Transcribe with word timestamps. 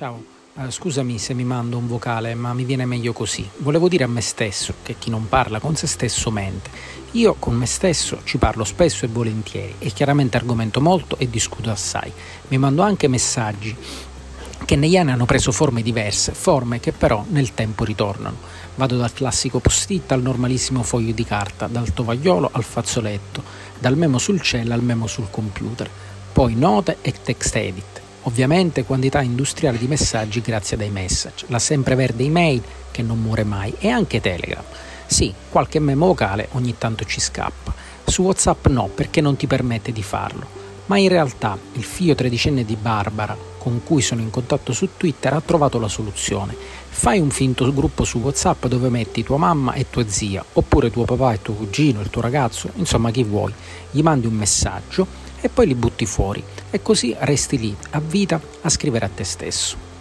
Ciao, 0.00 0.24
eh, 0.56 0.70
scusami 0.70 1.18
se 1.18 1.34
mi 1.34 1.44
mando 1.44 1.76
un 1.76 1.86
vocale, 1.86 2.34
ma 2.34 2.54
mi 2.54 2.64
viene 2.64 2.86
meglio 2.86 3.12
così. 3.12 3.46
Volevo 3.58 3.86
dire 3.86 4.04
a 4.04 4.06
me 4.06 4.22
stesso 4.22 4.72
che 4.82 4.94
chi 4.98 5.10
non 5.10 5.28
parla 5.28 5.60
con 5.60 5.76
se 5.76 5.86
stesso 5.86 6.30
mente. 6.30 6.70
Io 7.10 7.34
con 7.38 7.54
me 7.54 7.66
stesso 7.66 8.22
ci 8.24 8.38
parlo 8.38 8.64
spesso 8.64 9.04
e 9.04 9.08
volentieri 9.08 9.74
e 9.78 9.90
chiaramente 9.90 10.38
argomento 10.38 10.80
molto 10.80 11.18
e 11.18 11.28
discuto 11.28 11.68
assai. 11.68 12.10
Mi 12.48 12.56
mando 12.56 12.80
anche 12.80 13.08
messaggi 13.08 13.76
che 14.64 14.74
negli 14.74 14.96
anni 14.96 15.10
hanno 15.10 15.26
preso 15.26 15.52
forme 15.52 15.82
diverse, 15.82 16.32
forme 16.32 16.80
che 16.80 16.92
però 16.92 17.22
nel 17.28 17.52
tempo 17.52 17.84
ritornano. 17.84 18.38
Vado 18.76 18.96
dal 18.96 19.12
classico 19.12 19.58
post-it 19.58 20.12
al 20.12 20.22
normalissimo 20.22 20.82
foglio 20.82 21.12
di 21.12 21.24
carta, 21.24 21.66
dal 21.66 21.92
tovagliolo 21.92 22.48
al 22.50 22.64
fazzoletto, 22.64 23.42
dal 23.78 23.98
memo 23.98 24.16
sul 24.16 24.40
cell 24.40 24.70
al 24.70 24.82
memo 24.82 25.06
sul 25.06 25.28
computer, 25.28 25.90
poi 26.32 26.54
note 26.54 26.96
e 27.02 27.12
text 27.22 27.54
edit 27.56 27.99
Ovviamente 28.22 28.84
quantità 28.84 29.22
industriale 29.22 29.78
di 29.78 29.86
messaggi 29.86 30.40
grazie 30.40 30.76
ad 30.76 30.82
iMessage, 30.82 31.46
la 31.48 31.58
sempreverde 31.58 32.22
email 32.22 32.62
che 32.90 33.02
non 33.02 33.20
muore 33.20 33.44
mai 33.44 33.74
e 33.78 33.88
anche 33.88 34.20
Telegram. 34.20 34.62
Sì, 35.06 35.32
qualche 35.48 35.80
memo 35.80 36.06
vocale 36.06 36.48
ogni 36.52 36.76
tanto 36.76 37.04
ci 37.04 37.20
scappa. 37.20 37.72
Su 38.04 38.22
WhatsApp 38.22 38.66
no, 38.66 38.88
perché 38.88 39.20
non 39.20 39.36
ti 39.36 39.46
permette 39.46 39.90
di 39.90 40.02
farlo. 40.02 40.69
Ma 40.90 40.98
in 40.98 41.08
realtà 41.08 41.56
il 41.74 41.84
figlio 41.84 42.16
tredicenne 42.16 42.64
di 42.64 42.74
Barbara, 42.74 43.36
con 43.58 43.80
cui 43.84 44.02
sono 44.02 44.22
in 44.22 44.30
contatto 44.30 44.72
su 44.72 44.88
Twitter, 44.96 45.32
ha 45.32 45.40
trovato 45.40 45.78
la 45.78 45.86
soluzione. 45.86 46.56
Fai 46.88 47.20
un 47.20 47.30
finto 47.30 47.72
gruppo 47.72 48.02
su 48.02 48.18
WhatsApp 48.18 48.66
dove 48.66 48.88
metti 48.88 49.22
tua 49.22 49.36
mamma 49.36 49.74
e 49.74 49.88
tua 49.88 50.08
zia, 50.08 50.44
oppure 50.54 50.90
tuo 50.90 51.04
papà 51.04 51.34
e 51.34 51.42
tuo 51.42 51.54
cugino, 51.54 52.00
il 52.00 52.10
tuo 52.10 52.22
ragazzo, 52.22 52.70
insomma 52.74 53.12
chi 53.12 53.22
vuoi. 53.22 53.54
Gli 53.88 54.02
mandi 54.02 54.26
un 54.26 54.34
messaggio 54.34 55.06
e 55.40 55.48
poi 55.48 55.68
li 55.68 55.76
butti 55.76 56.06
fuori 56.06 56.42
e 56.70 56.82
così 56.82 57.14
resti 57.20 57.56
lì 57.56 57.76
a 57.90 58.00
vita 58.00 58.40
a 58.62 58.68
scrivere 58.68 59.04
a 59.04 59.10
te 59.14 59.22
stesso. 59.22 59.99